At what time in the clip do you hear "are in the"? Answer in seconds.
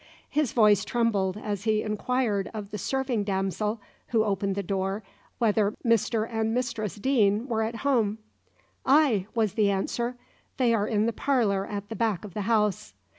10.73-11.13